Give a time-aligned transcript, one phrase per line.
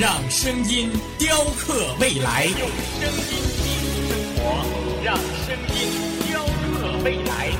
[0.00, 2.44] 让声音雕刻未来。
[2.44, 2.68] 用
[3.00, 4.64] 声音记录生活，
[5.04, 5.90] 让声音
[6.24, 7.50] 雕刻未来。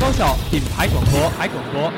[0.00, 1.92] 高校品牌广播，海广播，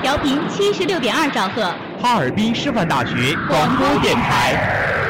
[0.00, 5.03] 调频七十六点二兆赫，哈尔滨师范大学广播电台。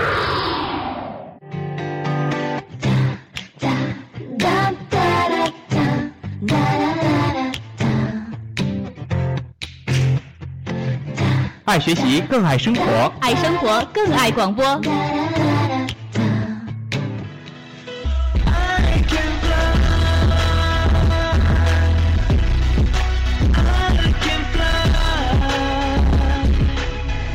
[11.65, 12.83] 爱学习， 更爱生活；
[13.21, 14.65] 爱生活，更爱广播。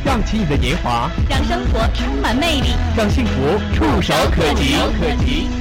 [0.04, 5.59] 让起你的年华，让生活充满魅力，让幸福触手可及。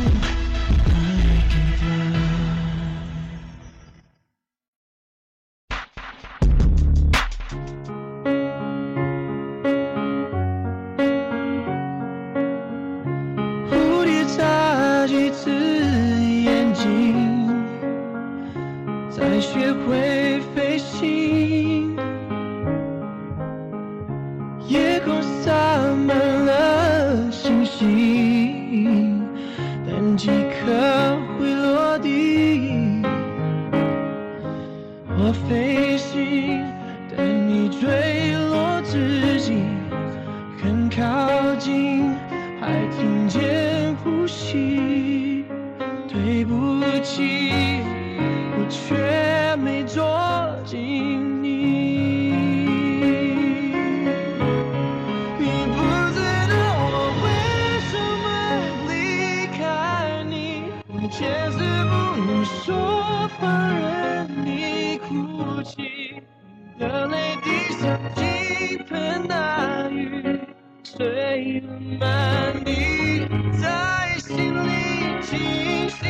[65.63, 67.49] 泣你的泪滴
[67.79, 70.39] 像倾盆大雨
[70.83, 73.27] 碎了满地
[73.61, 76.05] 在心里清晰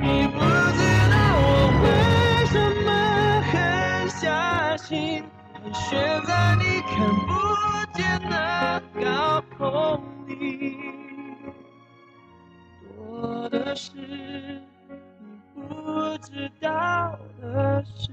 [0.00, 0.80] 你不知
[1.10, 1.48] 道我
[1.82, 2.54] 为什
[2.84, 2.88] 么
[3.42, 6.94] 狠下心盘旋在你看
[7.26, 7.32] 不
[7.92, 10.76] 见的高空里。
[12.96, 13.90] 多的是
[15.68, 18.10] 不知道何时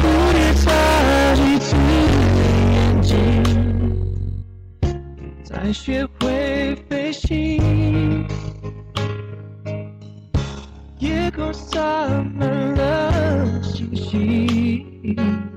[0.00, 1.76] 蝴蝶眨几次
[2.72, 3.12] 眼睛
[5.44, 8.26] 才学会飞行
[10.98, 11.80] 夜空洒
[12.34, 15.47] 满了星星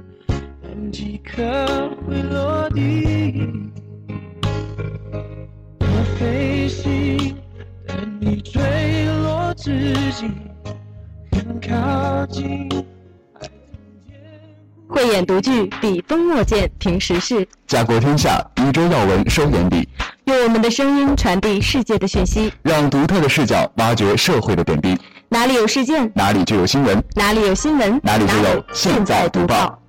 [14.90, 19.88] 慧眼独具，笔锋墨见，评时事；家国天下，宇宙要闻收眼底。
[20.26, 24.98] 用我们的声音传递世界的讯息，让独特的视角挖掘社会的点滴。
[25.30, 29.81] 哪里有事件，哪里就有新闻；哪里有新闻，哪里就有现在读报。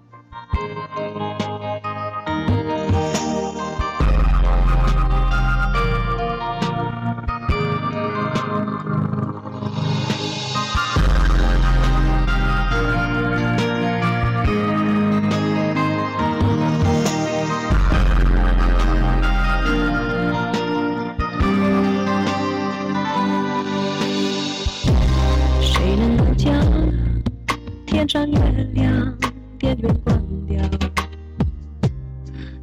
[28.04, 29.18] 亮，
[29.58, 30.60] 电源关掉，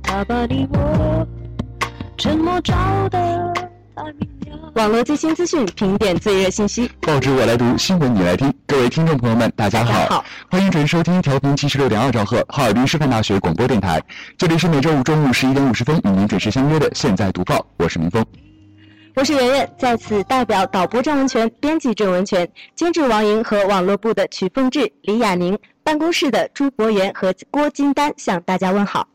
[0.03, 1.25] 他把你我
[2.18, 2.75] 沉默照
[3.09, 3.18] 得
[3.95, 4.71] 太明了。
[4.75, 8.53] 网络最新资讯，评点最热信息，报纸我来读，新闻你来听。
[8.68, 14.01] 各位听众朋友们，大家好，欢迎准时收听调频七十六点二兆赫哈尔滨师范大学广播电台，
[14.38, 18.25] 这里是每周五中午十一点五十分与您准时相约的《现在读报》，我是明峰。
[19.19, 29.10] 我是圆圆，在此代表导播郑文全、编辑郑文全、监制王莹和网络部的曲凤志、李雅宁、办公室的朱博元和郭金丹向大家问好。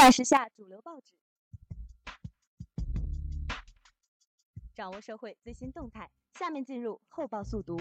[0.00, 1.12] 浏览时下主流报纸，
[4.74, 6.10] 掌握社会最新动态。
[6.32, 7.78] 下面进入后报速读。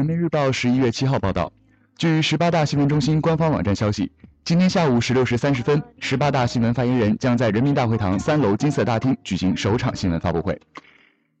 [0.00, 1.52] 人民日报十一月七号报道，
[1.98, 4.10] 据十八大新闻中心官方网站消息，
[4.46, 10.58] 今天下午十六时三十分，十八大新闻发言人将在人民大会堂三楼金色大厅举行首场新闻发布会。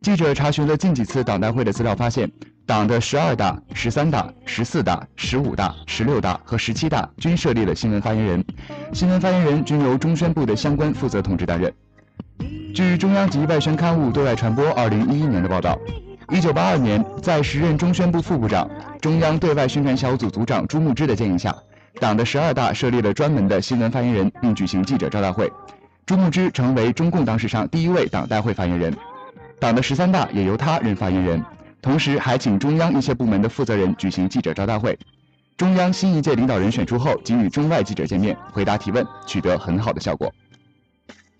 [0.02, 2.30] 记者查询了近几次党代会的资料，发现
[2.66, 8.44] 党的十二大、十三大、十四大、十五大、十六大和十七大均设立了新闻发言人，
[8.92, 11.72] 新闻发言人均由中宣部的相关负责同志担任。
[12.74, 15.78] 据中央级外宣刊物《对外传播》二零一一年的报道。
[16.30, 21.52] 一九八二年，在时任中宣部副部长、中央对外宣传小组组长朱穆之的建议下，
[21.98, 25.50] 党的十二大设立了专门的新闻发言人，并举行记者招待会。
[26.06, 28.96] 朱穆之成为中共党史上第一位党代会发言人。
[29.58, 31.44] 党的十三大也由他任发言人，
[31.82, 34.96] 同时还请中央一些部门的负责人举行记者招待会。
[35.56, 40.32] 中央新一届领导人选出后，仅与中外记者见面、回答提问，取得很好的效果。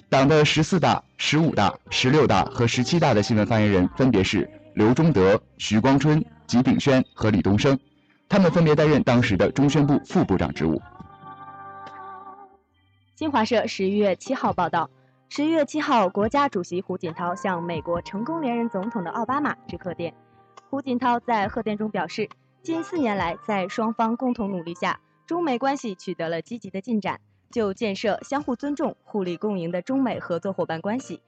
[0.09, 4.51] 党的十四大、十五大、十六大和十七大的新闻发言人分别是。
[4.81, 7.79] 刘忠德、徐光春、吉炳轩和李东生，
[8.31, 10.81] 他们分别担任当时的中宣部副部长职务。
[13.15, 14.89] 新华社十一月七号报道，
[15.29, 20.15] 十一月七号，国家主席胡锦涛向美国成功连任总统的奥巴马致贺电。
[20.71, 22.31] 胡锦涛在贺电中表示，
[22.63, 31.21] 近四年来，在双方共同努力下，中美关系取得了积极的进展，就建设相互尊重、互利共赢的中美合作伙伴关系。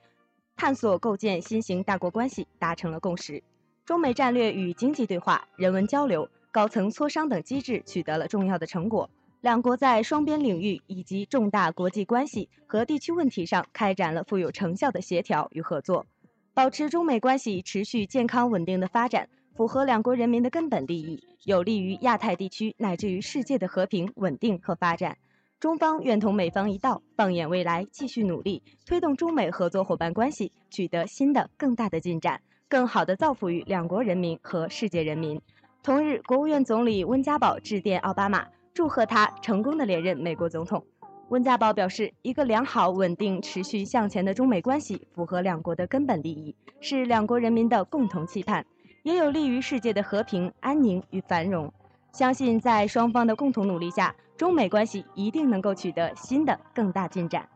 [0.62, 3.42] 探索构建新型大国关系达成了共识，
[3.84, 9.10] 中美战略与经济对话、人文交流、高层磋商等机制取得了重要的成果。
[9.40, 16.06] 两国在双边领域以及重大国际关系和地区问题上开展了富有成效的协调与合作，
[16.54, 25.18] 保持中美关系持续健康稳定的发展，符合两国人民的根本利益，有利于亚太地区乃至于世界的和平稳定和发展。
[25.62, 35.40] 中方愿同美方一道，放眼未来，继续努力，推动中美合作伙伴关系取得新的更大的进展，更好地造福于两国人民和世界人民。
[35.80, 40.84] 同日，国务院总理温家宝致电奥巴马，祝贺他成功的连任美国总统。
[41.28, 48.66] 温家宝表示，一个良好、稳定、持续向前的中美关系，符合两国的根本利益，是两国人民的共同期盼，
[49.04, 51.72] 也有利于世界的和平、安宁与繁荣。
[52.10, 57.48] 相信在双方的共同努力下，中美关系一定能够取得新的更大进展。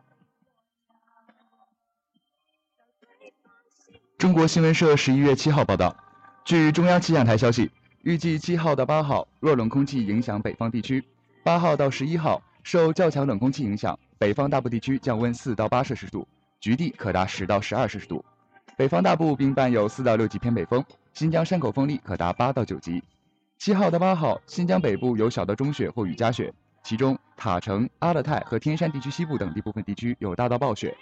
[4.18, 5.94] 中国新闻社十一月七号报道，
[6.44, 7.70] 据中央气象台消息，
[8.02, 11.04] 预计七号到八号弱冷空气影响北方地区，
[11.44, 16.26] 八号到十一号受较强冷空气影响，北方大部地区降温四到八摄氏度，
[16.60, 18.24] 局地可达十到十二摄氏度。
[18.76, 23.02] 北方大部并伴有四到六级偏北风，新疆山口风力可达八到九级。
[23.58, 26.52] 七号到八号，新疆北部有小到中雪或雨夹雪，
[26.86, 30.96] 其中塔城、阿勒泰和天山地区西部等地部分地区有大到暴雪。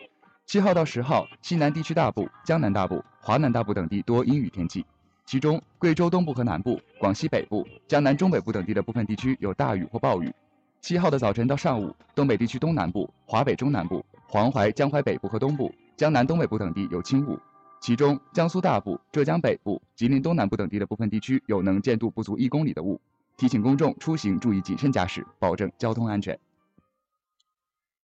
[0.46, 4.82] 七号到十号，西南地区大部、江南大部、华南大部等地多阴雨天气，
[5.26, 10.34] 其中贵州东部和南部、广西北部、江南中北部等地的部分地区有大雨或暴雨。
[10.80, 17.38] 七号的早晨到上午，东北地区东南部、华北中南部、黄淮、江淮北部和东部、江南东北部等地有轻雾。
[17.82, 22.98] 其中，江苏大部、浙江北部、吉林东南部等地的部分地区有能见度不足一公里的雾，
[23.36, 26.38] 提醒公众出行注意谨慎驾驶，保证交通安全。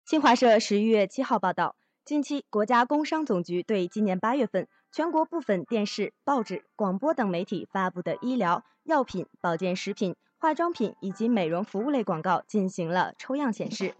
[0.04, 13.94] 新华社十一月七号报道，近期国家工商总局对今年八月份全国部分电视、报纸、广播等媒体发布的医疗、药品、保健食品、化妆品以及美容服务类广告进行了抽样显示，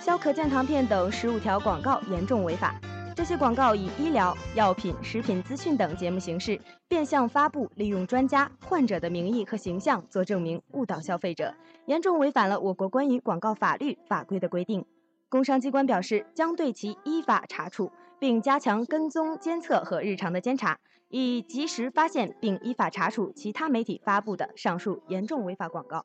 [0.00, 2.74] 消渴健糖片等十五条广告严重违法。
[3.18, 6.56] 这些广告以医疗、药品、食品资讯等节目形式
[6.86, 11.52] 变相发布，利用专家、患者的名义和形象做证明，误导消费者，
[11.86, 14.86] 严重违反了我国关于广告法律法规的规定。
[15.28, 26.04] 工商机关表示，将对其依法查处，并加强跟踪监测和日常的监察，以及时发现并依法查处其他媒体发布的上述严重违法广告。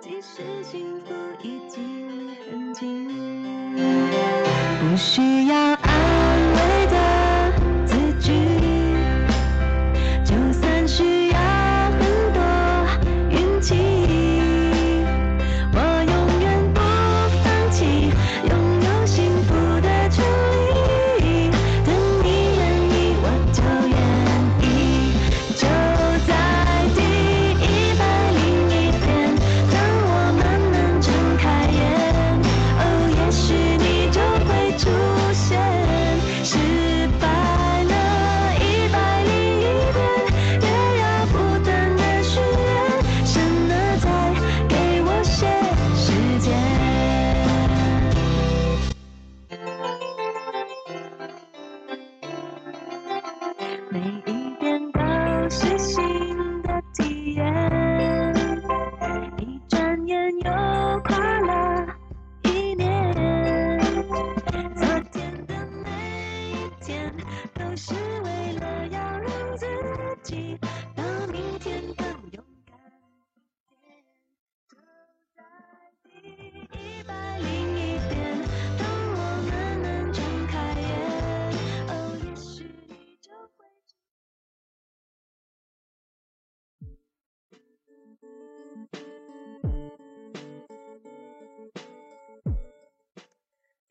[0.00, 1.12] 即使幸福
[1.42, 2.72] 已经很
[4.90, 5.93] 不需要爱。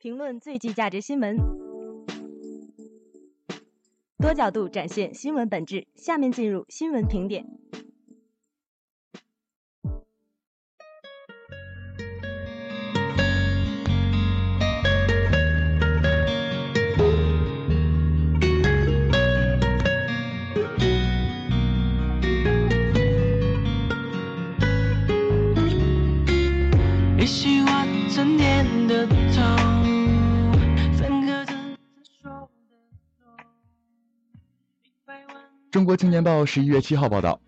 [0.04, 1.38] 评论最具价值新闻，
[4.18, 5.88] 多角度展现新闻本质。
[5.96, 7.53] 下面进入新闻评点。
[35.96, 37.40] 青年报十一月七号报道，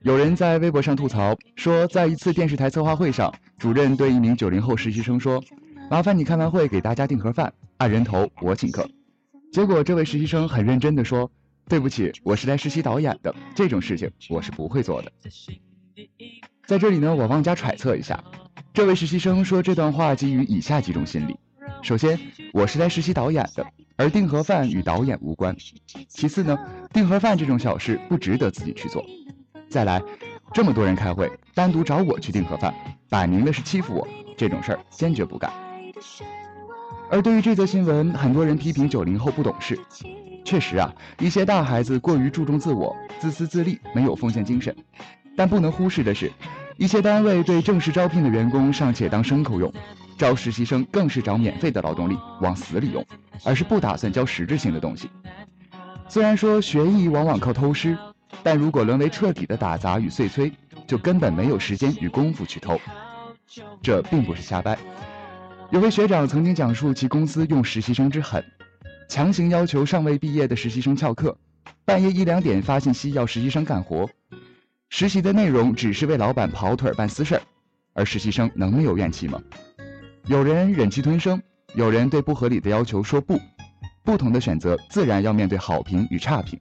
[0.00, 5.42] 有人在微博上吐槽说，在一次电视台策划会上，主任对一名九零后实习生说
[5.90, 8.88] ：“麻烦你开完会给大家订盒饭，按人头，我请客。”
[9.52, 11.30] 结果这位实习生很认真地说
[11.68, 15.12] ：“对不起，我是来实习导演的，这种事情我是不会做的。”
[16.66, 18.22] 在这里呢，我妄加揣测一下，
[18.72, 21.36] 这位实习生说这段话基于以下几种心理：
[21.82, 22.18] 首先，
[22.52, 25.54] 我是来实习导演的，而订盒饭与导演无关；
[26.08, 26.58] 其次呢，
[26.92, 29.02] 订盒饭这种小事不值得自己去做；
[29.68, 30.02] 再来，
[30.52, 32.74] 这么多人开会，单独找我去订盒饭，
[33.08, 34.06] 摆明了是欺负我，
[34.36, 35.52] 这种事儿坚决不干。
[37.10, 39.78] 而对于这则新闻，很多人批评九零后不懂事。
[40.44, 44.74] 确实啊，一些大孩子过于注重自我，自私自利，没有奉献精神。
[45.36, 46.32] 但不能忽视的是，
[46.76, 49.72] 一些单位对正式招聘的员工尚且当牲口用，
[50.16, 53.04] 招实习生更是找免费的劳动力往死里用，
[53.44, 55.10] 而是不打算教实质性的东西。
[56.08, 57.96] 虽然说学艺往往靠偷师，
[58.42, 60.52] 但如果沦为彻底的打杂与碎催，
[60.86, 62.78] 就根本没有时间与功夫去偷。
[63.82, 64.78] 这并不是瞎掰。
[65.70, 68.44] 有位学长曾经讲述其公司用实习生之狠，
[69.08, 71.36] 强行要求尚未毕业的实习生翘课，
[71.84, 74.08] 半夜一两点发信息要实习生干活。
[74.90, 77.42] 实习的内容只是为老板跑腿办私事儿，
[77.94, 79.40] 而实习生能没有怨气吗？
[80.26, 81.42] 有人忍气吞声，
[81.74, 83.40] 有人对不合理的要求说不，
[84.04, 86.58] 不同的选择自然要面对好评与差评。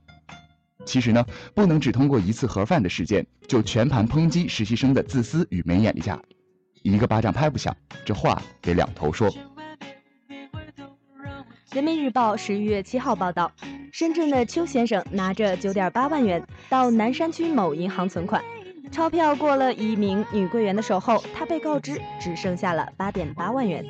[0.84, 6.20] 其实呢，不能只通过一次盒饭的事件就全盘抨击实习生的自私与没眼力价，
[6.82, 9.32] 一个巴掌拍不响，这话得两头说。
[11.72, 13.52] 人民日报十一月七号报道，
[13.94, 18.44] 深圳的邱先生拿着九点八万元到南山区某银行存款，
[18.92, 23.86] 钞票过了一名女柜员的手后，他被告知只剩下了八点八万元。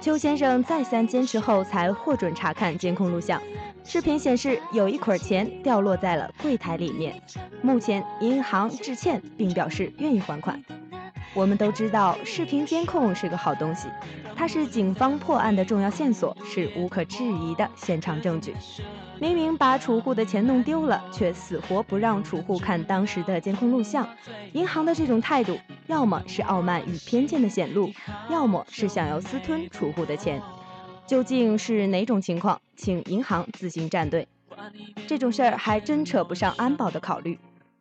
[0.00, 3.42] 邱先生再三坚持后，才获准查看监控录像。
[3.82, 7.20] 视频显示，有一捆钱掉落在了柜台里面。
[7.62, 10.62] 目前，银行致歉并表示愿意还款。
[11.34, 13.88] 我们都知道，视频监控是个好东西，
[14.36, 18.54] 它是警方破案的重要线索，是无可置疑的现场证据。
[19.20, 24.06] 明明把储户的钱弄丢了，却死活不让储户看当时的监控录像。
[24.52, 27.90] 银行的这种态度，要么是傲慢与偏见的显露，
[28.28, 30.42] 要么是想要私吞储户的钱。
[31.06, 32.60] 究竟是哪种情况？
[32.76, 34.26] 请银行自行站队。
[35.06, 37.38] 这种事儿还真扯不上安保的考虑。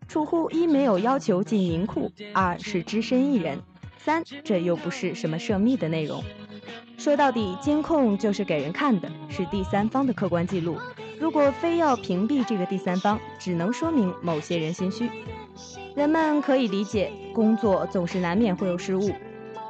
[0.07, 3.59] 储户一没有要求进银库，二是只身一人，
[3.97, 6.23] 三这又不是什么涉密的内容。
[6.97, 10.77] 说到底，监控就是给人看的，是第三方的客观记录。
[11.19, 15.09] 如果非要屏蔽这个第三方，只能说明某些人心虚。
[15.95, 19.11] 人们可以理解，工作总是难免会有失误。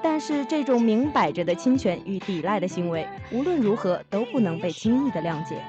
[0.02, 5.64] 但是这种明摆着的侵权与抵赖的行为，无论如何都不能被轻易的谅解。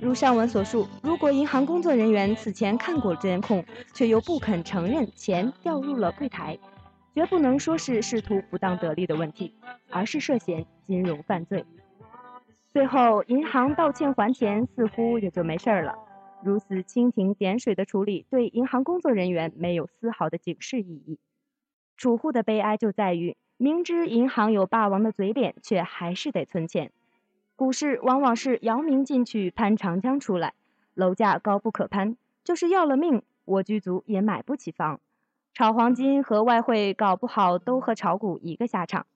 [0.00, 6.58] 如上文所述，如果银行工作人员此前看过监控，却又不肯承认钱掉入了柜台，
[7.14, 9.54] 绝不能说是仕途不当得利的问题，
[9.90, 11.64] 而是涉嫌金融犯罪。
[12.72, 15.94] 最后，银行道歉还钱，似乎也就没事儿了。
[16.42, 21.18] 如此蜻蜓点水的处理，对银行工作人员没有丝毫的警示意义。
[21.96, 26.90] 储户的悲哀就在于，明知银行有霸王的嘴脸，却还是得存钱。
[27.54, 30.54] 股市往往是姚明进去，潘长江出来，
[30.94, 34.98] 楼价高不可攀，就是要了命，我居族也买不起房。
[35.54, 39.06] 炒黄金和外汇搞不好都和炒股一个下场，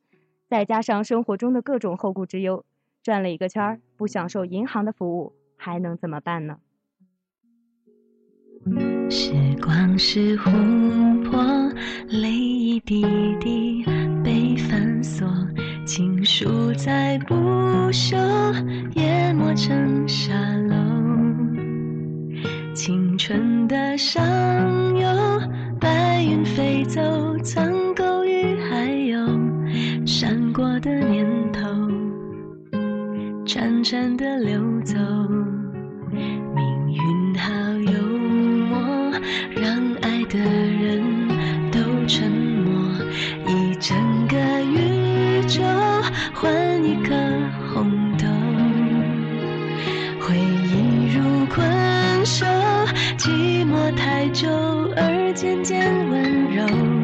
[0.48, 2.64] 再加上生活中的各种后顾之忧，
[3.02, 6.58] 转了一个圈儿，不享受银行的服务，还能怎么办呢？
[9.08, 11.40] 时光是琥珀，
[12.08, 13.02] 泪一滴
[13.40, 13.82] 滴
[14.22, 15.26] 被反锁，
[15.86, 17.34] 情书再不
[17.90, 18.14] 朽，
[18.96, 20.34] 淹没成沙
[20.68, 20.76] 漏。
[22.75, 24.22] 青春的上
[24.99, 25.08] 游，
[25.78, 27.00] 白云飞走，
[27.43, 29.19] 苍狗与还有
[30.06, 31.60] 闪过的念头，
[33.45, 34.95] 潺潺的流走。
[36.54, 37.52] 命运好
[37.93, 38.00] 幽
[38.69, 38.78] 默，
[39.54, 41.02] 让爱的人
[41.71, 42.73] 都沉默，
[43.47, 43.97] 一整
[44.28, 45.62] 个宇宙
[46.32, 47.15] 换一颗
[47.75, 48.26] 红豆，
[50.21, 52.47] 回忆如困兽，
[53.19, 54.49] 寂寞太久
[55.36, 56.96] 渐渐温柔。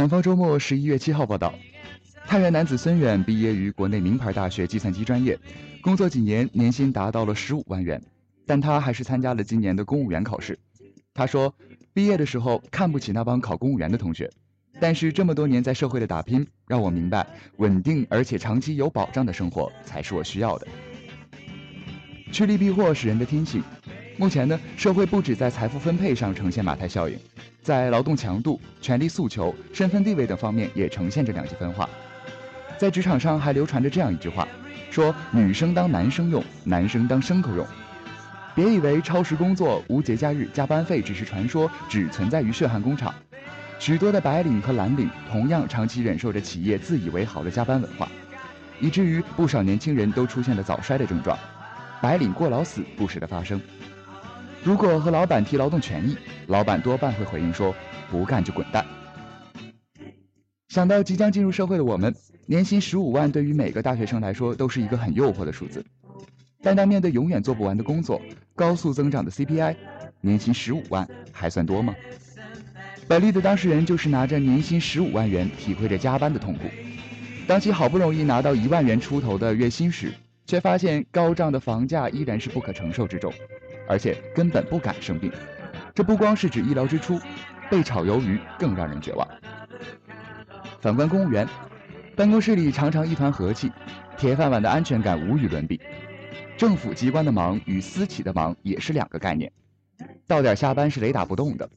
[0.00, 1.52] 南方周末十一月七号报道，
[2.24, 5.38] 太原男子孙远毕业于国内名牌大学计算机专业，
[5.82, 8.02] 工作几年，年薪达到了十五万元，
[8.46, 10.58] 但他还是参加了今年的公务员考试。
[11.12, 11.54] 他说，
[11.92, 14.30] 毕业的时候看不起那帮考公务员的同学，
[14.80, 17.26] 但是这么多年在社会的打拼，让我明白，
[17.58, 20.66] 稳定而且长期有保障的生活才是我需要的。
[22.32, 23.62] 趋利避祸是人的天性。
[24.20, 27.18] 目前呢，社会不止在财富分配上呈现马太效应，
[27.62, 31.88] 在劳动强度、权利诉求、身份地位等方面也呈现着两极分化。
[32.76, 34.46] 在职场上还流传着这样一句话，
[34.90, 37.66] 说女生当男生用，男生当牲口用。
[38.54, 43.14] 别以为超时工作、无节假日、加班费只是传说，只存在于血汗工厂。
[43.78, 48.06] 许多的白领和蓝领同样长期忍受着企业自以为好的加班文化，
[48.80, 51.38] 以至于不少年轻人都出现了早衰的症状。
[52.02, 53.58] 白领过劳死不时的发生。
[54.62, 57.74] 如果和老板提劳动权益，老板多半会回应说
[58.10, 58.84] ：“不干就滚蛋。”
[60.68, 65.82] 想到即将进入社会的我们，年薪十五万对于每个大学生来说都是一个很诱惑的数字。
[66.62, 68.20] 但当面对永远做不完的工作、
[68.54, 69.74] 高速增长的 CPI，
[70.20, 71.94] 年薪十五万还算多吗？
[73.08, 76.64] 本例的当事人就是拿着年薪十五万元，体会着加班的痛苦。
[77.46, 80.12] 当其好不容易拿到一万元出头的月薪时，
[80.44, 83.32] 却发现高涨的房价依然是不可承受之重。
[83.90, 85.32] 而且根本不敢生病，
[85.92, 87.20] 这不光是指医疗支出，
[87.68, 89.28] 被炒鱿鱼更让人绝望。
[90.80, 91.44] 反观公务员，
[92.14, 93.72] 办公室里常常一团和气，
[94.16, 95.80] 铁饭碗的安全感无与伦比。
[96.56, 99.50] 政府机关的忙与私企的忙也是两个概念，
[100.24, 101.68] 到点下班是雷打不动的。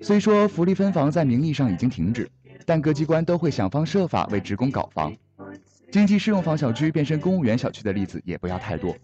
[0.00, 2.28] 虽说福利分房在名义上已经停止，
[2.66, 5.16] 但各机关都会想方设法为职工搞房。
[5.90, 8.94] 经济适用房小区变身公务员小区的例子也不要太多。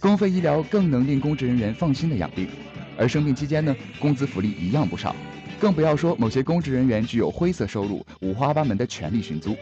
[0.00, 2.48] 公费医疗更能令公职人员放心的养病，
[2.96, 5.14] 而生病期间呢，工资福利一样不少，
[5.60, 9.54] 更不要说某些公职人员具有灰色收入、五花八门的权利寻租。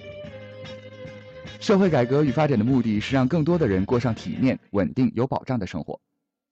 [1.59, 6.01] 社会改革与发展的目的是让更多的人过上体面、稳定、有保障的生活。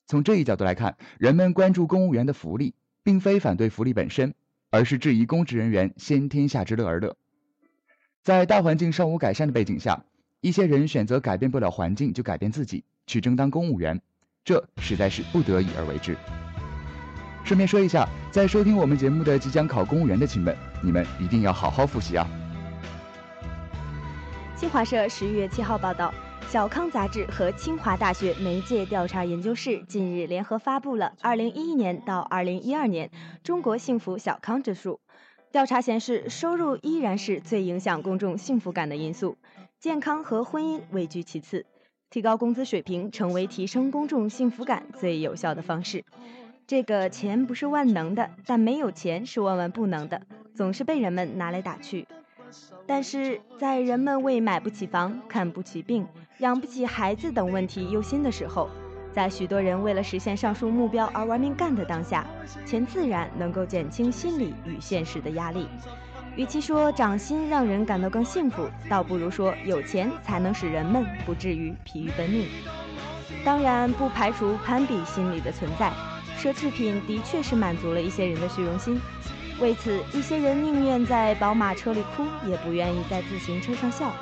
[0.08, 4.34] 从这一角度来看，人们关注公务员的福利，并非反对福利本身，
[4.70, 7.16] 而是质疑公职人员先天下之乐而乐。
[8.24, 10.04] 在大环境尚无改善的背景下，
[10.40, 12.82] 一些人选择改变不了环境就改变自己。
[13.06, 14.00] 去争当公务员，
[14.44, 16.16] 这实在是不得已而为之。
[17.44, 22.28] 顺便说一下，在收听我们节目的即将考公务员的亲们，你们一定要好好复习啊！
[24.56, 26.12] 新华社十一月七号报道，
[26.48, 33.10] 小康杂志和清华大学媒介调查研究室近日联合发布了二零一一年到二零一二年
[33.44, 34.98] 中国幸福小康指数。
[35.52, 39.38] 调查显示，收入依然是最影响公众幸福感的因素，
[39.78, 41.64] 健康和婚姻位居其次。
[42.08, 46.04] 提高工资水平成为提升公众幸福感最有效的方式。
[46.66, 50.22] 这个钱不是万能的，但没有钱是万万不能的，
[50.54, 52.06] 总是被人们拿来打趣。
[52.86, 56.06] 但是在人们为买不起房、看不起病、
[56.38, 58.68] 养不起孩子等问题忧心的时候，
[59.12, 62.26] 在许多人为了实现上述目标而玩命干的当下，
[62.64, 65.66] 钱自然能够减轻心理与现实的压力。
[66.36, 72.46] 与其说掌心让人感到更幸福，倒不如说有钱才能使人们不至于疲于奔命。
[73.42, 75.90] 当然，不排除攀比心理的存在，
[76.38, 79.00] 奢侈品的确是满足了一些人的虚荣心。
[79.58, 84.12] 为此，一些人宁愿在宝马车里哭，也不愿意在自行车上笑。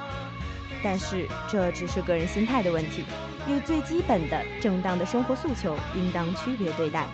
[0.85, 3.03] 但是，这只是个人心态的问题。
[3.49, 7.07] 与最基本的正当的生活诉求应当区别对待。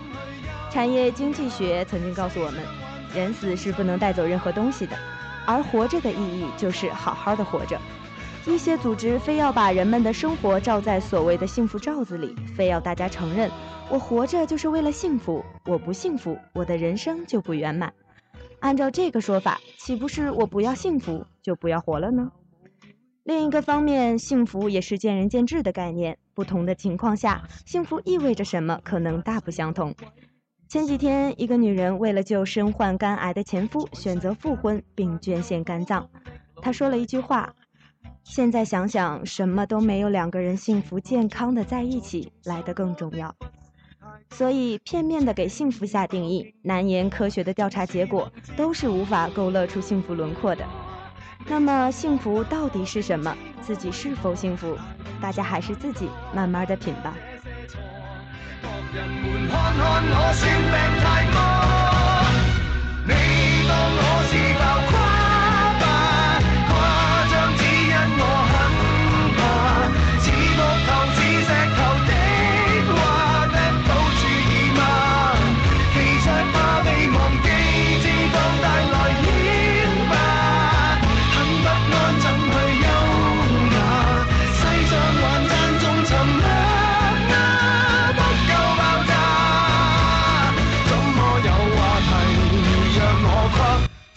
[0.70, 2.62] 产业经济学曾经告诉我们，
[3.14, 4.96] 人死是不能带走任何东西的，
[5.46, 7.79] 而活着的意义就是好好的活着。
[8.46, 13.51] 一些组织非要把人们的生活罩在所谓的幸福罩子里，非要大家承认
[13.90, 17.92] 我活着就是为了幸福，我不幸福，我的人生就不圆满。
[18.61, 22.31] 按照这个说法，岂不是我不要幸福就不要活了呢？
[23.25, 26.16] 另一个方面，幸福也是见仁见智的概念。
[26.35, 29.94] 不同的情况下，幸福意味着什么，可能大不相同。
[30.70, 36.09] 前几天，一个女人为了救身患肝癌的前夫，选择复婚并捐献肝脏。
[36.62, 37.52] 她说了一句话
[38.22, 43.35] ：“现在想想，什么都没有两个人幸福健康的在一起来得更重要。”
[44.30, 50.64] 所以，片面的给幸福下定义，难言科学的调查结果，都是无法勾勒出幸福轮廓的。
[51.46, 53.37] 那么幸福到底是什么？
[53.61, 54.78] 自己是否幸福？
[55.20, 57.16] 大家还是自己慢慢的品吧。
[58.92, 61.38] 人们看看我算病太多，
[63.05, 63.12] 你
[63.68, 64.89] 当我是爆。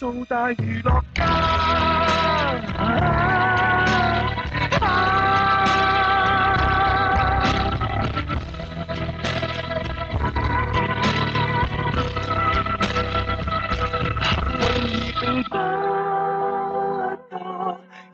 [0.03, 1.23] 做大娱乐家。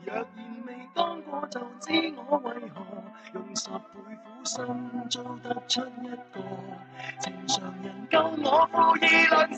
[0.06, 0.24] 若然
[0.64, 2.86] 未當過，就知我為何
[3.34, 3.74] 用十倍
[4.22, 4.64] 苦心，
[5.10, 6.40] 做得出一個
[7.20, 9.52] 正常人夠我負議論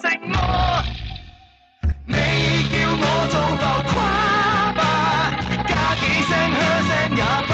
[2.07, 5.37] 你叫我做浮夸吧
[5.67, 7.52] 加几声嘘声也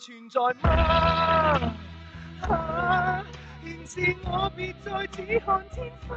[0.00, 1.62] 存在吗？
[3.62, 6.16] 现时我别再只看天花。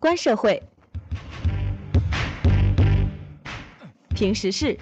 [0.00, 0.62] 观社会，
[4.14, 4.78] 评时事。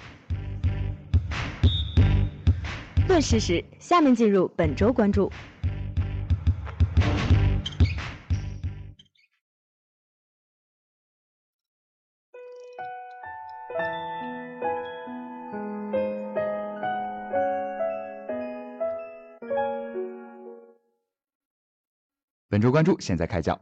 [3.17, 5.31] 论事实，下面进入本周关注。
[22.47, 23.59] 本周关注现在开讲。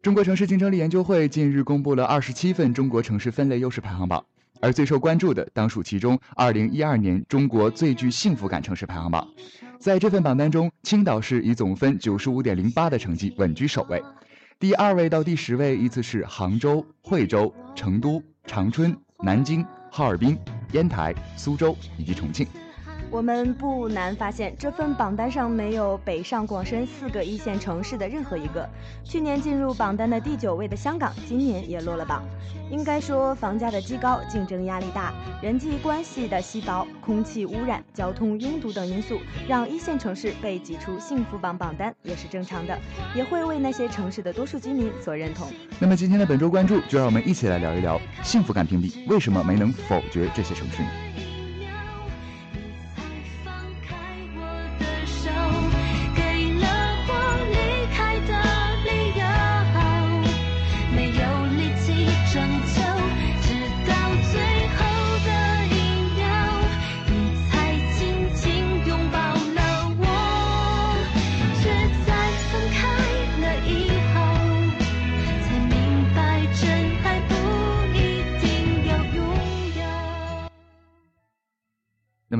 [0.00, 4.24] 中国城市竞争力研究会近日公布了二十七份中国城市分类优势排行榜。
[4.60, 9.26] 而最受关注的当属其中2012年中国最具幸福感城市排行榜。
[9.78, 14.02] 在这份榜单中，青岛市以总分95.08的成绩稳居首位，
[14.58, 20.38] 第二位到第十位依次是杭州、惠州、成都、长春、南京、哈尔滨、
[20.72, 22.46] 烟台、苏州以及重庆。
[23.10, 28.68] 我们不难发现，这份榜单上没有北上广深四个一线城市的任何一个。
[29.04, 32.24] 去年进入榜单的第九位的香港，今年也落了榜。
[32.70, 42.76] 应该说，房价的畸高，竞争压力大，人际关系的稀薄，空气污染、交通拥堵等因素，让一线城市被挤出幸福榜榜单也是正常的，
[43.14, 45.46] 也会为那些城市的多数居民所认同。
[45.78, 50.88] 那么今天的本周关注，就让我们一起来聊一聊幸福感评比为什么没能否决这些城市呢？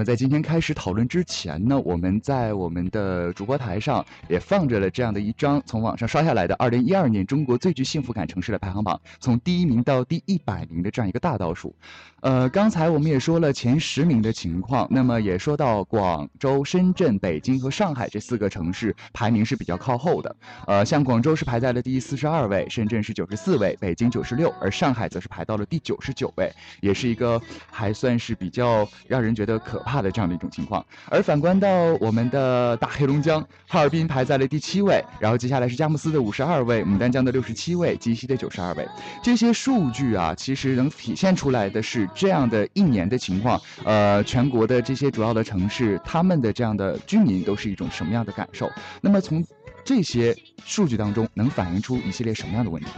[0.05, 11.75] 在今天开始讨论之前呢，我们在我们的主播台上也放着了这样的一张从网上刷下来的二零一二年中国最具幸福感城市的排行榜，从第一名到第一百名的这样一个大倒数。
[12.21, 20.37] 呃，刚才我们也说了前十名的情况，那么也说到广州、深圳、北京和上海这四个城市排名是比较靠后的。
[20.67, 27.41] 呃，像广州是排在了第四十二位，深圳是九十四位，北京九十六，而上海则是排到了第九十九位，也是一个
[27.71, 29.85] 还算是比较让人觉得可。
[29.85, 31.69] 怕的这样的一种情况，而反观到
[32.01, 38.89] 我们的大黑龙江，哈尔滨排在了第七位，然后接下来是佳木斯的五十二位，牡丹江的六十七位，鸡西的九十二位。
[39.23, 43.61] 这些数据啊，其实能体现出来的是这样的一年的情况。
[43.85, 48.71] 呃，全国的这些主要的城市，他们的这样的居民都是一种什么样的感受？
[49.01, 49.45] 那么从
[49.85, 52.91] 这些数据当中，能反映出一系列什么样的问题？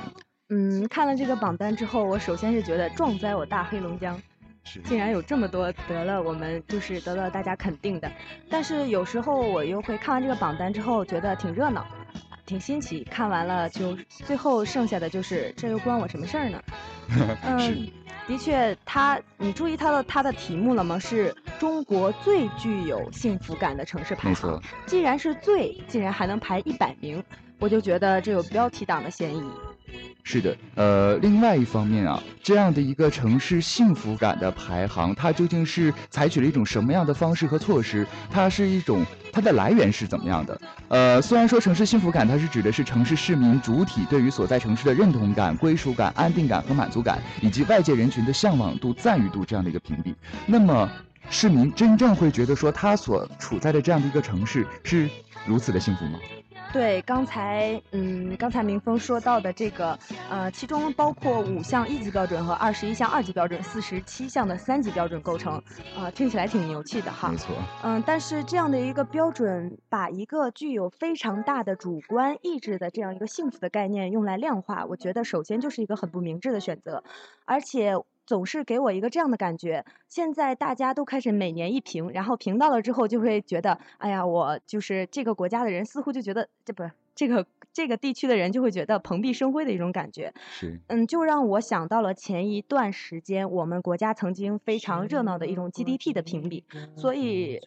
[0.50, 4.16] 嗯，看了这个榜单之后，我首先是觉得壮哉我大黑龙江。
[4.84, 8.10] 竟然有这么多得了，我们就是得到大家肯定的。
[8.50, 11.86] 但是有时候我又会看完这个榜单之后，觉得挺热闹，
[12.44, 13.04] 挺新奇。
[13.04, 16.62] 看完了就最后剩下的就是这又关我什么事儿呢？
[17.44, 17.88] 嗯，
[18.26, 20.98] 的确，他你注意他的他的题目了吗？
[20.98, 24.60] 是中国最具有幸福感的城市排行。
[24.86, 27.22] 既然是最，竟然还能排一百名，
[27.60, 29.50] 我就觉得这有标题党的嫌疑。
[30.28, 38.04] 是的，呃，另外一方面啊，这样的一个城市幸福感的排行，它究竟是采取了一种什么样的方式和措施？
[38.28, 40.60] 它是一种它的来源是怎么样的？
[40.88, 50.12] 呃，虽然说城市幸福感，它是指的是城市市民主体对于所在城市的认同感、归属感、安定感和满足感，以及外界人群的向往度、赞誉度这样的一个评比。
[50.44, 50.90] 那么，
[51.30, 55.08] 市民真正会觉得说他所处在的这样的一个城市是
[55.46, 56.18] 如此的幸福吗？
[56.76, 65.54] 对，刚才嗯，刚才明峰说到的这个，呃，其中包括五项一级标准和二十一项二级标准，四十七项的三级标准构成，
[65.96, 67.30] 啊，听起来挺牛气的哈。
[67.30, 67.56] 没错。
[67.82, 77.02] 嗯，但是这样的一个标准，把一个具有非常大的主观意志的这样一个幸福的概念用来量化，我觉得首先就是一个很不明智的选择，
[77.46, 77.94] 而且。
[78.26, 86.82] 总是给我一个这样的感觉，现在大家都开始每年一评，然后评到了之后就会觉得，哎呀，我就是这个国家的人，似乎就觉得这不
[87.14, 90.34] 这个这个地区的人就会觉得蓬荜生辉的一种感觉。
[90.50, 96.64] 是，嗯，就让我想到了前一段时间我们国家曾经非常热闹的一种 GDP 的评比，
[96.96, 97.60] 所以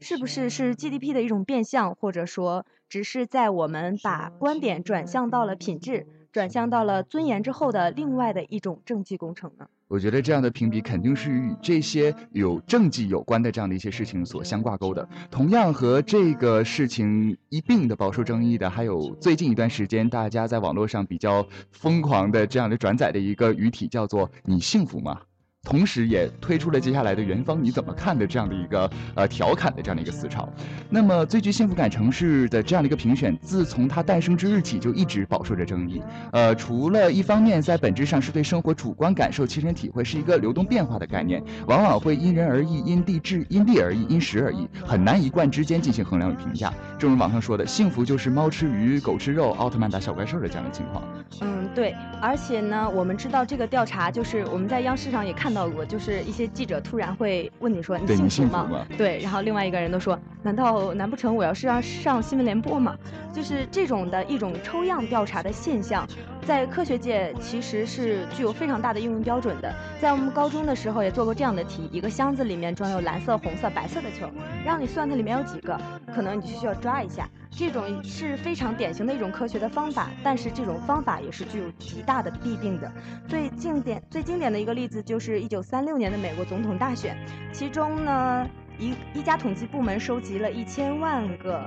[0.00, 6.06] 是不是是 GDP 的一种变相，或者说只是在我们把观点转向到了品质，
[6.36, 9.66] 转向到了尊严之后的另外的一种政绩工程呢？
[9.88, 15.08] 我觉得这样的评比肯定是与这些有政绩有关的这样的一些事情所相挂钩的。
[15.30, 25.18] 同样和这个事情一并的饱受争议的，还有最近一段时间大家在网络上比较疯狂的这样的转载的一个语体，叫做“你幸福吗？”
[25.66, 30.48] 同时，也推出了接下来的元芳你怎么看的这样的一个呃调侃的这样的一个思潮。
[30.88, 36.00] 那么，最具幸福感城市的这样的一个评选，自从它诞生之日起就一直饱受着争议。
[36.30, 46.72] 呃，除了一方面在本质上是对生活主观感受亲身体会，是一个流动变化的概念，往往会因人而异、因地制、因地而异、因时而异，很难一贯之间进行衡量与评价。
[46.96, 51.02] 正如网上说的，幸福就是猫吃鱼、狗吃肉、奥特曼打小怪兽的这样的情况。
[51.40, 51.92] 嗯，对。
[52.20, 55.55] 而且呢，我们知道这个调查就是我们在央视上也看。
[55.56, 62.94] 到过，就是一些记者突然会问你说：“你姓什么？”对，然后另外一个人都说：“难道难不成我要是要上新闻联播吗？”
[63.32, 66.06] 就是这种的一种抽样调查的现象，
[66.46, 69.74] 在科学界其实是具有非常大的应用标准的。
[70.00, 74.28] 在我们高中的时候也做过这样的题：一个箱子里面装有蓝色、红色、白色的球，
[74.64, 75.80] 让你算它里面有几个，
[76.14, 77.26] 可能你就需要抓一下。
[77.58, 82.92] 这种是非常典型的一种科学的方法，但是这种方法也是具有极大的弊病的。
[83.26, 87.16] 最经典、最经典的一个例子就是一九三六年的美国总统大选，
[87.52, 88.46] 其中呢，
[88.78, 91.66] 一一家统计部门收集了一千万个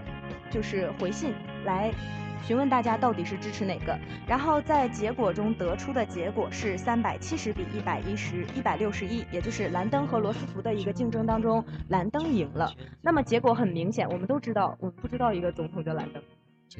[0.52, 1.34] 就是回信
[1.66, 1.92] 来。
[2.44, 3.98] 询问大家到底是支持哪个，
[4.28, 12.72] 然后在结果中得出的结果是三百七十比一百一十一百六十一，也就是兰登和罗斯福的一个竞争当中，兰登赢了。
[13.02, 16.24] 那么结果很明显，我们都知道，我们不知道一个总统叫兰登，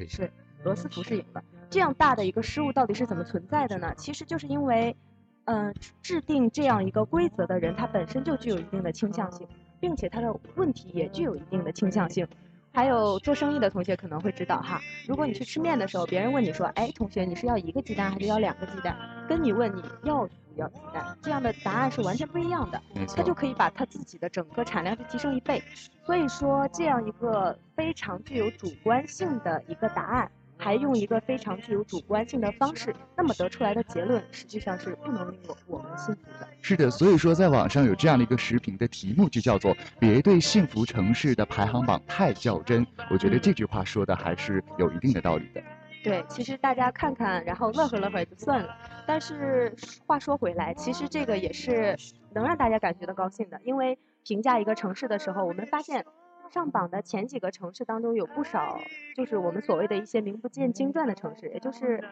[0.08, 0.30] 是
[0.64, 1.42] 罗斯福是赢了。
[1.68, 3.94] 这样大的一个失误到底是怎么存在的呢？
[3.96, 4.96] 其实就是因为，
[5.44, 9.46] 嗯，制定这样一个规则的人，他本身就具有一定的倾向性，
[9.78, 12.26] 并且他的问题也具有一定的倾向性。
[12.72, 18.96] 还有做生意的同学可能会知道哈，如果你去吃面的时候，别人问你说，哎，同学，你是要一个鸡蛋还是要两个鸡蛋？
[19.28, 22.80] 跟你问你要不要鸡蛋，这样的答案是完全不一样的。
[23.16, 25.62] 他就可以把他自己的整个产量去提升一倍。
[26.06, 30.30] 所以说，这样一个非常具有主观性的一个答案。
[30.60, 36.46] 还用一个非常具有主观性的方式，那么得出来的结论实际上是不能令我我们信服的。
[36.60, 42.86] 是的，所以说在网上有这样的一个视频的题目，就叫做“别对幸福城市的排行榜太较真”。
[43.10, 45.62] 我觉得这句话说的还是有一定的道理的。
[46.04, 48.76] 对，其实大家看看，然后乐呵乐呵也就算了。
[49.06, 49.74] 但是
[50.06, 51.96] 话说回来，其实这个也是
[52.34, 56.04] 能让大家感觉到高兴的，因为评价一个城市的时候，我们发现。
[56.52, 58.80] 上榜的前几个城市当中，有不少
[59.14, 62.02] 就是我们所谓的一些名不见经传的城市，也就是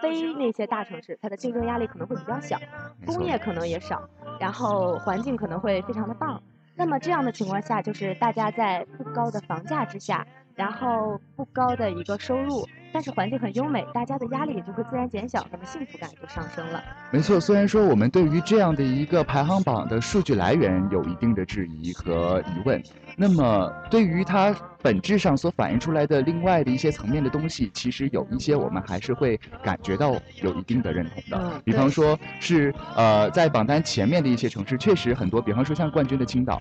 [0.00, 2.58] 非那些大城市，它的竞争压力可能会比较小，
[3.04, 4.08] 工业可能也少，
[4.38, 6.42] 然后环境可能会非常的棒。
[6.76, 12.64] 那么这样的情况下，就是大家在不高的房价之下，然后不高的一个收入。
[12.92, 16.82] 但是环境很优美，大家的压力也就会自然减小，那么幸福感就上升了。
[17.10, 22.82] 没错，虽然说我们对于这样的一个排行榜的数据来源有一定的质疑和疑问，
[23.16, 31.60] 那么对于它本质上所反映出来的另外的一些层面的东西，其实有一些我们还是会感觉到有一定的认同的。
[31.64, 36.60] 比方说是呃，在榜单前面的一些城市，确实很多，比方说像冠军的青岛。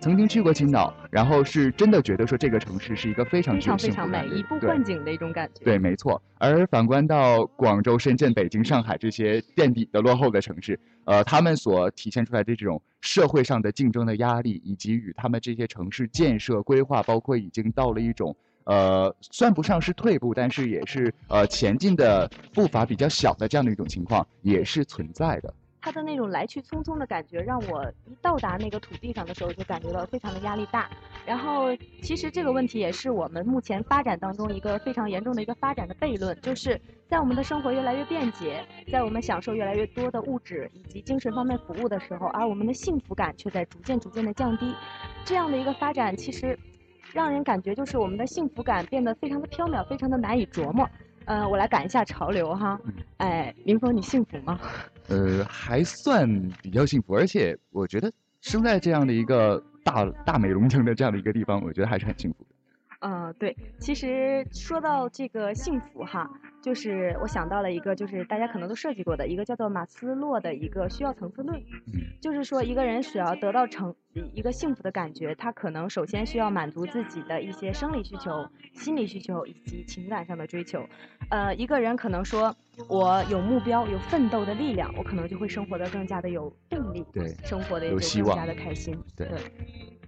[0.00, 5.64] 曾经去过青岛，然后是真的觉得说这个城市是一个非常非常非常美、一步换景的一种感觉。
[5.64, 6.20] 对，没错。
[6.38, 25.52] 而反观到广州、深圳、北京、上海这些垫底的落后的城市，呃，他们所体现出来的这种社会上的竞争的压力，以及与他们这些城市建设规划，包括已经到了一种呃算不上是退步，但是也是呃前进的步伐比较小的这样的一种情况，也是存在的。
[25.82, 30.88] 它的那种来去匆匆的感觉，让我一到达那个土地上的时候，就感觉到非常的压力大。
[31.26, 44.72] 然后，其实这个问题也是我们目前发展当中一个非常严重的一个发展的悖论，就是在我们的生活越来越便捷，在我们享受越来越多的物质以及精神方面服务的时候，而我们的幸福感却在逐渐逐渐的降低。
[45.24, 46.56] 这样的一个发展，其实
[47.12, 50.88] 让人感觉就是我们的幸福感变得非常的缥缈，非常的难以琢磨。
[51.24, 52.80] 嗯，我来赶一下潮流哈。
[53.18, 54.58] 哎，明峰，你幸福吗？
[55.08, 56.28] 呃，还算
[56.62, 58.10] 比较幸福，而且我觉得
[58.40, 62.46] 生在这样的一个大大美龙城的这样的一个地方，我觉得还是很幸福
[63.02, 63.08] 的。
[63.08, 66.30] 嗯，对，其实说到这个幸福哈，
[66.62, 71.60] 就是我想到了一个，就是大家可能都设计过的一个叫做马斯洛的一个需要层次论，
[72.20, 73.94] 就是说一个人想要得到成
[74.32, 80.86] 一个幸福的感觉，他可能首先需要满足自己的一些生理需求、心理需求以及情感上的追求。
[81.28, 82.54] 呃，一个人可能说
[82.88, 89.28] 我有目标、有奋斗的力量，我可能就会生活的更加的有动力，对，生活的也就更加的开心，对。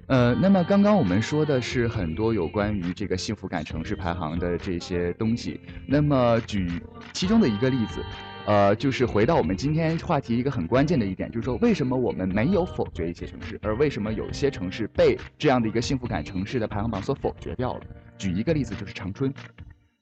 [0.07, 5.59] 呃，那么刚刚我们说的是很多有关于这个幸福感城市排行的这些东西。
[5.87, 6.71] 那么举
[7.15, 8.05] 其中的一个例子，
[8.47, 17.81] 呃，就是回到我们今天话题一个很关键的一点，就是说为什么我们没有否决一些城市，而为什么有些城市被这样的一个幸福感城市的排行榜所否决掉了？
[18.19, 19.33] 举一个例子，就是长春。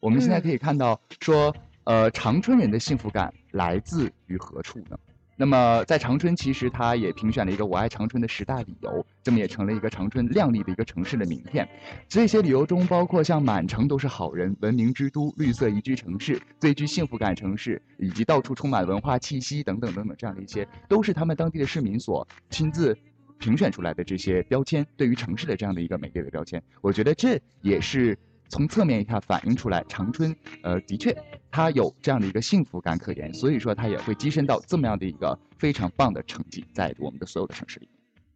[0.00, 4.98] 我们现在可以看到，说呃，长春人的幸福感来自于何处呢？
[5.42, 11.68] 那么，在长春，其实它也评选了一个“我爱长春”的十大理由，这么也成了一个长春亮丽的一个城市的名片。
[12.08, 22.96] 这些理由中，包括像满城都是好人、文明之都、绿色宜居城市、最具幸福感城市，以及到处充满文化气息等等等等，这样的一些，都是他们当地的市民所亲自
[23.40, 26.62] 评选出来的这些标签，对于城市的这样的一个美丽的标签。
[26.80, 28.16] 我觉得这也是。
[28.52, 31.16] 从侧面一看，反映出来长春，呃，的确，
[31.50, 37.88] 它有这样的一个幸福感可言，所以说它也会跻身到这么样的一个非常棒的成绩，在我们的所有的城市里。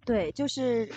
[0.07, 0.89] 对，就是，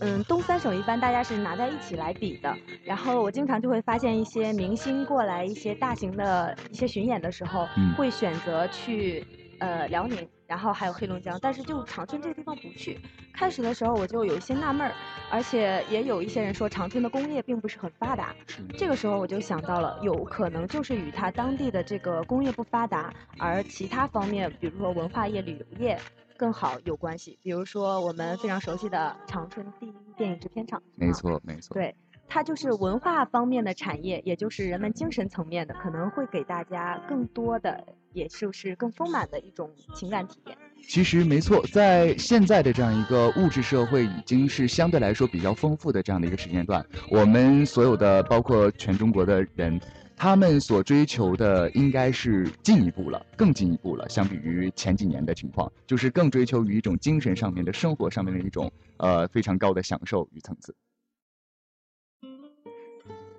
[0.00, 2.54] 嗯，东三省一般大家是拿在一起来比的，
[2.84, 7.66] 然后我经常就会发现一些明星过来一些大型的一些巡演的时候，
[7.96, 9.24] 会选择去。
[9.58, 12.98] 呃辽宁，然后还有黑龙江，但是就长春这个地方不去。
[13.32, 14.94] 开始的时候我就有一些纳闷儿，
[15.30, 18.34] 而且也有一些人说长春的工业并不是很发达。
[18.78, 25.98] 这个时候我就想到了，有可能就是与它当地的这个工业不发达，而其他方面，比如说文化业、旅游业
[26.36, 27.38] 更好有关系。
[27.42, 31.74] 比如说我们非常熟悉的长春第一电影制片厂，没错，没错。
[31.74, 31.94] 对，
[32.28, 40.56] 它就是文化方面的产业，也就是人们精神层面的，可能会给大家更多的，也就是更丰满的一种情感体验。
[40.88, 46.84] 其实没错，在现在的这样一个物质社会，已经是相对来说比较丰富的这样的一个时间段。
[47.10, 49.80] 我们所有的，包括全中国的人，
[50.16, 54.08] 他们所追求的应该是进一步了，更进一步了。
[54.08, 60.74] 相比于前几年的情况，就是更追求于一种精神上面的生活上面的一种呃非常高的享受与层次。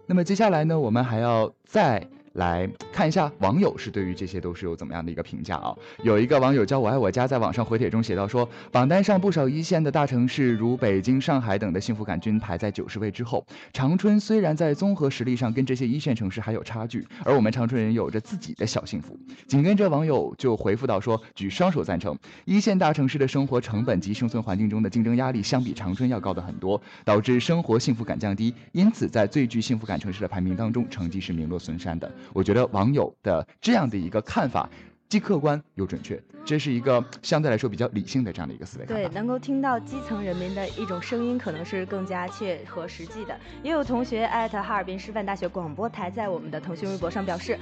[0.08, 2.08] 那么接下来呢，我们还要再。
[2.38, 5.75] 来看一下网友是对于这些都是有怎么样的一个评价啊？
[6.03, 13.43] 有一个网友叫我爱我家，在网上回帖中写到说，榜单上不少一线的大城市，如北京、上海等的幸福感均排在九十位之后。
[13.73, 19.17] 长春虽然在综合实力上跟这些一线城市还有差距，而我们长春人有着自己的小幸福。
[19.47, 22.15] 紧跟着网友就回复到说，举双手赞成，
[22.45, 32.11] 一线大城市的生活成本及生存环境中的竞争压力相比长春要高的很多，导致生活幸福感降低，因此在最具幸福感城市的排名当中，成绩是名落孙山的。
[32.34, 34.69] 我觉得网友的这样的一个看法，
[35.09, 38.86] 既客观又准确，这是一个相对来说比较理性的这样的一个思维。
[38.86, 43.39] 对，能够听到基层人民的一种声音，可能是更加切合实际的。
[43.63, 47.57] 也有同学艾特哈尔滨师范大学广播台在我们的腾讯微博上表示，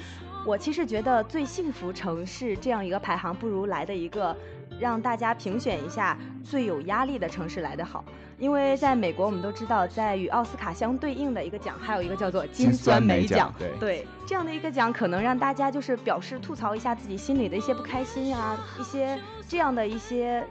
[0.46, 4.36] 我其实觉得最幸福城市这样一个排行，不如来的一个
[4.80, 8.04] 让大家评选一下最有压力的城市来得好。
[8.38, 13.54] 因为在美国，我们都知道，在与奥斯卡相对应的一个奖，还有一个叫做金酸梅奖。
[13.80, 19.18] 对，这样的一个奖，可能让大家就是表示吐槽一下自己心里的一些不开心啊，一些
[19.48, 20.46] 这样的一些。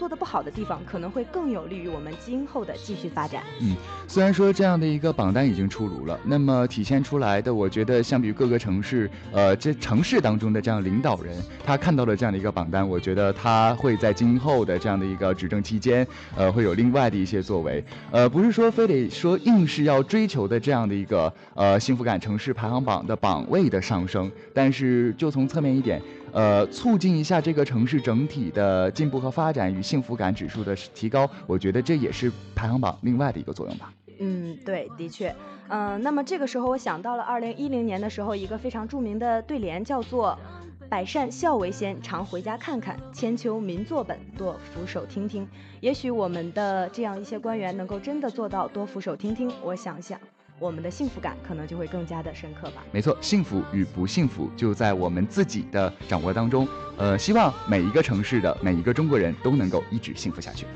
[0.00, 3.42] 做的不好的地方，可能会更有利于我们今后的继续发展。
[3.60, 3.76] 嗯，
[4.08, 11.36] 虽然说这样的一个榜单已经出炉了，那么体现出来的，我觉得相比于各个城市，呃，这城市当中的这样领导人，
[11.66, 17.84] 他看到了这样的一个榜单，我觉得他会在今后的这样的一个执政期间，呃，会有另外的一些作为。
[18.10, 26.00] 呃，不是说非得说硬是要追求的这样的一个呃幸福感城市排行榜的榜位的上升，但是就从侧面一点。
[26.32, 33.92] 呃，促进一下这个城市整体的进步和发展与幸福感指数的提高，我觉得这也是排行榜另外的一个作用吧。
[34.18, 35.34] 嗯，对，的确，
[35.68, 40.38] 嗯，那么这个时候我想到了二零一零年的时候，一个非常著名的对联，叫做
[40.90, 45.48] “百善孝为先，常回家看看；千秋民作本，多俯首听听。”
[45.80, 50.20] 也许我们的这样一些官员能够真的做到多俯首听听，我想想。
[50.60, 52.84] 我们的幸福感可能就会更加的深刻吧。
[52.92, 56.68] 没错，幸福与不幸福就在我们自己的掌握当中。
[56.98, 60.66] 呃，希望每一个城市的每一个中国人都能够一直幸福下去。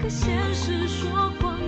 [0.00, 1.60] 可现实说谎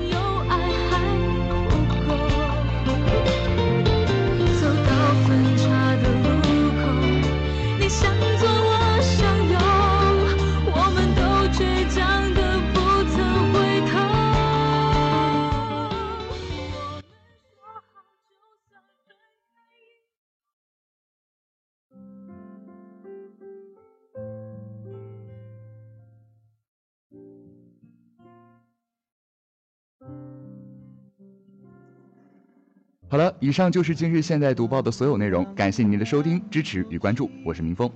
[33.41, 37.91] 以上就是今日现代读报的所有内容，感谢您的收听、支持与关注，我是明峰。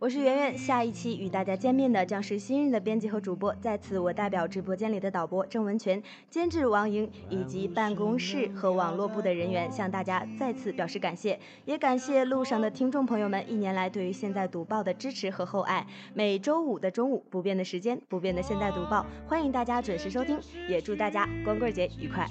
[0.00, 3.52] 我是圆圆，下一期与大家见面的将是新任的编辑和主播。
[3.60, 15.86] 在此，我代表直播间里的导播郑文全、监制王莹以及办公室和网络部的人员，向大家再次表示感谢，也感谢路上的听众朋友们一年来对于现在读报的支持和厚爱。
[16.14, 22.28] 每周五的中午，不变的时间，不变的现在读报，欢迎大家准时收听，也祝大家光棍节愉快。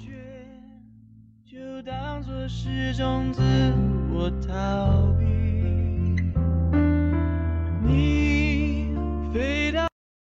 [1.58, 3.42] 就当作是种自
[4.12, 5.24] 我逃避。
[7.82, 8.94] 你
[9.34, 9.87] 飞到